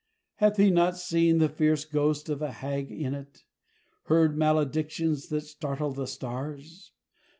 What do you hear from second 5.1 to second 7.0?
that startle the stars?